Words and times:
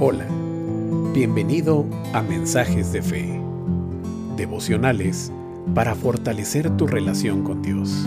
Hola, 0.00 0.28
bienvenido 1.12 1.84
a 2.12 2.22
Mensajes 2.22 2.92
de 2.92 3.02
Fe, 3.02 3.40
devocionales 4.36 5.32
para 5.74 5.96
fortalecer 5.96 6.70
tu 6.76 6.86
relación 6.86 7.42
con 7.42 7.62
Dios. 7.62 8.06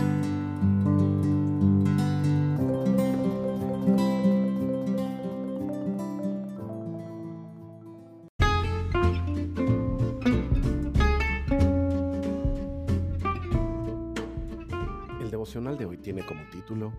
Devocional 15.32 15.78
de 15.78 15.86
hoy 15.86 15.96
tiene 15.96 16.24
como 16.24 16.44
título 16.50 16.92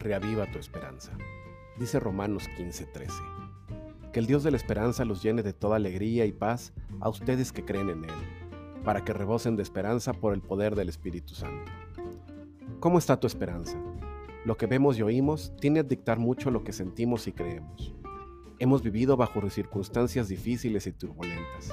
Reaviva 0.00 0.50
tu 0.50 0.58
esperanza. 0.58 1.16
Dice 1.78 2.00
Romanos 2.00 2.50
15:13. 2.58 3.12
Que 4.12 4.18
el 4.18 4.26
Dios 4.26 4.42
de 4.42 4.50
la 4.50 4.56
esperanza 4.56 5.04
los 5.04 5.22
llene 5.22 5.42
de 5.42 5.52
toda 5.52 5.76
alegría 5.76 6.26
y 6.26 6.32
paz 6.32 6.72
a 7.00 7.08
ustedes 7.08 7.52
que 7.52 7.64
creen 7.64 7.88
en 7.88 8.04
Él, 8.04 8.82
para 8.84 9.04
que 9.04 9.12
rebosen 9.12 9.54
de 9.54 9.62
esperanza 9.62 10.12
por 10.12 10.34
el 10.34 10.42
poder 10.42 10.74
del 10.74 10.88
Espíritu 10.88 11.34
Santo. 11.34 11.70
¿Cómo 12.80 12.98
está 12.98 13.20
tu 13.20 13.28
esperanza? 13.28 13.78
Lo 14.44 14.56
que 14.56 14.66
vemos 14.66 14.98
y 14.98 15.02
oímos 15.02 15.52
tiene 15.60 15.80
a 15.80 15.84
dictar 15.84 16.18
mucho 16.18 16.50
lo 16.50 16.64
que 16.64 16.72
sentimos 16.72 17.28
y 17.28 17.32
creemos. 17.32 17.94
Hemos 18.58 18.82
vivido 18.82 19.16
bajo 19.16 19.48
circunstancias 19.50 20.28
difíciles 20.28 20.86
y 20.88 20.92
turbulentas. 20.92 21.70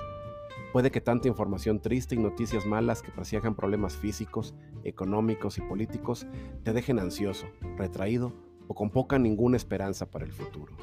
Puede 0.75 0.91
que 0.91 0.99
tanta 0.99 1.29
información 1.29 1.79
triste 1.79 2.15
y 2.15 2.17
noticias 2.17 2.65
malas 2.65 3.01
que 3.01 3.09
presiagan 3.09 3.55
problemas 3.55 3.95
físicos, 3.95 4.53
económicos 4.83 5.57
y 5.57 5.61
políticos 5.61 6.27
te 6.65 6.73
dejen 6.73 6.99
ansioso, 6.99 7.45
retraído 7.77 8.33
o 8.67 8.75
con 8.75 8.89
poca 8.89 9.17
ninguna 9.17 9.55
esperanza 9.55 10.11
para 10.11 10.25
el 10.25 10.33
futuro. 10.33 10.73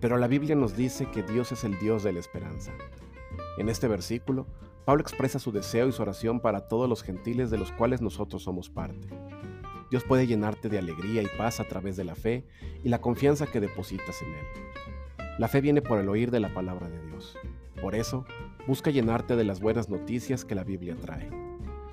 Pero 0.00 0.16
la 0.16 0.26
Biblia 0.26 0.56
nos 0.56 0.76
dice 0.76 1.08
que 1.08 1.22
Dios 1.22 1.52
es 1.52 1.62
el 1.62 1.78
Dios 1.78 2.02
de 2.02 2.14
la 2.14 2.18
esperanza. 2.18 2.72
En 3.58 3.68
este 3.68 3.86
versículo, 3.86 4.48
Pablo 4.84 5.02
expresa 5.02 5.38
su 5.38 5.52
deseo 5.52 5.86
y 5.86 5.92
su 5.92 6.02
oración 6.02 6.40
para 6.40 6.66
todos 6.66 6.88
los 6.88 7.04
gentiles 7.04 7.48
de 7.48 7.58
los 7.58 7.70
cuales 7.70 8.02
nosotros 8.02 8.42
somos 8.42 8.70
parte. 8.70 9.06
Dios 9.88 10.02
puede 10.02 10.26
llenarte 10.26 10.68
de 10.68 10.80
alegría 10.80 11.22
y 11.22 11.28
paz 11.38 11.60
a 11.60 11.68
través 11.68 11.96
de 11.96 12.02
la 12.02 12.16
fe 12.16 12.44
y 12.82 12.88
la 12.88 13.00
confianza 13.00 13.46
que 13.46 13.60
depositas 13.60 14.20
en 14.22 14.30
Él. 14.30 14.46
La 15.38 15.46
fe 15.46 15.60
viene 15.60 15.80
por 15.80 16.00
el 16.00 16.08
oír 16.08 16.32
de 16.32 16.40
la 16.40 16.52
palabra 16.52 16.88
de 16.88 17.00
Dios. 17.06 17.38
Por 17.80 17.94
eso, 17.94 18.24
busca 18.66 18.90
llenarte 18.90 19.36
de 19.36 19.44
las 19.44 19.60
buenas 19.60 19.88
noticias 19.88 20.44
que 20.44 20.54
la 20.54 20.64
Biblia 20.64 20.96
trae. 21.00 21.30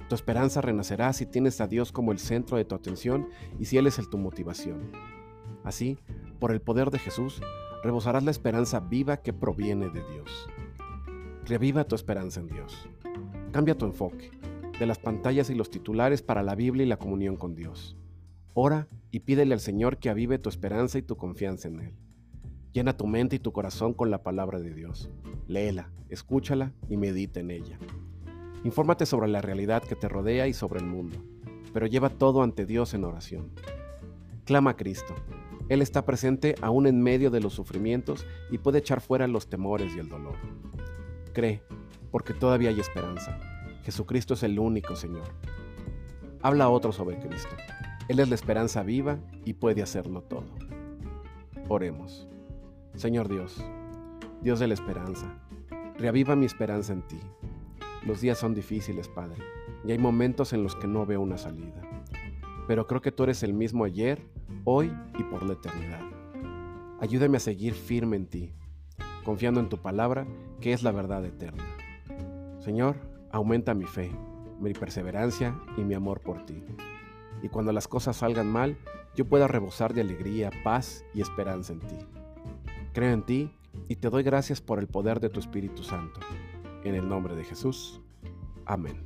Tu 0.09 0.16
esperanza 0.16 0.61
renacerá 0.61 1.13
si 1.13 1.25
tienes 1.25 1.61
a 1.61 1.67
Dios 1.67 1.91
como 1.91 2.11
el 2.11 2.19
centro 2.19 2.57
de 2.57 2.65
tu 2.65 2.75
atención 2.75 3.30
y 3.59 3.65
si 3.65 3.77
Él 3.77 3.88
es 3.88 3.99
el 3.99 4.09
tu 4.09 4.17
motivación. 4.17 4.91
Así, 5.63 5.97
por 6.39 6.52
el 6.52 6.61
poder 6.61 6.89
de 6.89 6.99
Jesús, 6.99 7.41
rebosarás 7.83 8.23
la 8.23 8.31
esperanza 8.31 8.80
viva 8.80 9.17
que 9.17 9.33
proviene 9.33 9.89
de 9.89 10.03
Dios. 10.11 10.49
Reviva 11.45 11.85
tu 11.85 11.95
esperanza 11.95 12.39
en 12.39 12.47
Dios. 12.47 12.87
Cambia 13.52 13.77
tu 13.77 13.85
enfoque 13.85 14.31
de 14.80 14.85
las 14.85 14.97
pantallas 14.97 15.49
y 15.49 15.55
los 15.55 15.69
titulares 15.69 16.21
para 16.21 16.43
la 16.43 16.55
Biblia 16.55 16.85
y 16.85 16.89
la 16.89 16.97
comunión 16.97 17.35
con 17.35 17.55
Dios. 17.55 17.95
Ora 18.53 18.87
y 19.11 19.21
pídele 19.21 19.53
al 19.53 19.59
Señor 19.59 19.97
que 19.97 20.09
avive 20.09 20.39
tu 20.39 20.49
esperanza 20.49 20.97
y 20.97 21.03
tu 21.03 21.15
confianza 21.15 21.67
en 21.67 21.80
Él. 21.80 21.93
Llena 22.73 22.97
tu 22.97 23.05
mente 23.05 23.35
y 23.35 23.39
tu 23.39 23.52
corazón 23.52 23.93
con 23.93 24.09
la 24.09 24.23
palabra 24.23 24.59
de 24.59 24.73
Dios. 24.73 25.11
Léela, 25.47 25.91
escúchala 26.09 26.73
y 26.89 26.97
medita 26.97 27.39
en 27.39 27.52
ella. 27.52 27.77
Infórmate 28.63 29.05
sobre 29.05 29.27
la 29.27 29.41
realidad 29.41 29.83
que 29.83 29.95
te 29.95 30.09
rodea 30.09 30.47
y 30.47 30.53
sobre 30.53 30.80
el 30.80 30.88
mundo, 30.88 31.17
pero 31.71 31.85
lleva 31.85 32.09
todo 32.09 32.41
ante 32.41 32.65
Dios 32.65 32.95
en 32.95 33.03
oración. 33.03 33.52
Clama 34.43 34.71
a 34.71 34.75
Cristo. 34.75 35.13
Él 35.69 35.83
está 35.83 36.03
presente 36.03 36.55
aún 36.61 36.88
en 36.88 36.99
medio 36.99 37.30
de 37.30 37.41
los 37.41 37.53
sufrimientos 37.53 38.25
y 38.49 38.57
puede 38.57 38.80
echar 38.80 39.02
fuera 39.02 39.27
los 39.27 39.47
temores 39.47 39.95
y 39.95 39.99
el 39.99 40.09
dolor. 40.09 40.35
Cree, 41.31 41.61
porque 42.09 42.33
todavía 42.33 42.69
hay 42.69 42.80
esperanza. 42.80 43.37
Jesucristo 43.83 44.33
es 44.33 44.42
el 44.42 44.58
único 44.58 44.95
Señor. 44.95 45.27
Habla 46.42 46.65
a 46.65 46.69
otros 46.69 46.95
sobre 46.95 47.19
Cristo. 47.19 47.55
Él 48.08 48.19
es 48.19 48.30
la 48.30 48.36
esperanza 48.36 48.81
viva 48.81 49.19
y 49.45 49.53
puede 49.53 49.83
hacerlo 49.83 50.23
todo. 50.23 50.55
Oremos. 51.69 52.27
Señor 52.95 53.27
Dios, 53.27 53.58
Dios 54.42 54.59
de 54.59 54.67
la 54.67 54.76
esperanza, 54.76 55.36
reaviva 55.98 56.36
mi 56.36 56.45
esperanza 56.45 56.93
en 56.93 57.02
ti. 57.02 57.20
Los 58.05 58.21
días 58.21 58.37
son 58.37 58.54
difíciles, 58.54 59.08
Padre, 59.08 59.42
y 59.83 59.92
hay 59.92 59.98
momentos 59.98 60.54
en 60.54 60.61
los 60.61 60.76
que 60.76 60.87
no 60.87 61.04
veo 61.04 61.20
una 61.20 61.39
salida. 61.39 61.81
Pero 62.67 62.86
creo 62.86 63.02
que 63.02 63.11
tú 63.11 63.23
eres 63.23 63.42
el 63.42 63.54
mismo 63.54 63.83
ayer, 63.83 64.21
hoy 64.64 64.95
y 65.17 65.23
por 65.23 65.42
la 65.43 65.54
eternidad. 65.54 66.02
Ayúdame 67.02 67.37
a 67.37 67.39
seguir 67.39 67.73
firme 67.73 68.15
en 68.15 68.27
ti, 68.27 68.54
confiando 69.23 69.60
en 69.60 69.70
tu 69.70 69.80
palabra, 69.80 70.27
que 70.61 70.71
es 70.71 70.83
la 70.83 70.92
verdad 70.92 71.25
eterna. 71.25 71.65
Señor, 72.60 72.95
aumenta 73.31 73.73
mi 73.73 73.86
fe, 73.86 74.11
mi 74.60 74.73
perseverancia 74.73 75.60
y 75.77 75.81
mi 75.81 75.95
amor 75.95 76.21
por 76.21 76.45
ti. 76.45 76.64
Y 77.42 77.49
cuando 77.49 77.71
las 77.71 77.87
cosas 77.87 78.17
salgan 78.17 78.48
mal, 78.48 78.77
yo 79.15 79.25
pueda 79.25 79.48
rebosar 79.48 79.95
de 79.95 80.02
alegría, 80.02 80.52
paz 80.64 81.04
y 81.15 81.21
esperanza 81.21 81.73
en 81.73 81.80
ti. 81.80 81.98
Creo 82.93 83.11
en 83.11 83.23
ti 83.23 83.52
y 83.89 83.95
te 83.95 84.09
doy 84.09 84.23
gracias 84.23 84.61
por 84.61 84.80
el 84.80 84.87
poder 84.87 85.20
de 85.20 85.30
tu 85.30 85.39
Espíritu 85.39 85.83
Santo. 85.83 86.20
En 86.83 86.95
el 86.95 87.09
nombre 87.09 87.36
de 87.36 87.43
Jesús. 87.43 87.99
Amén. 88.65 89.04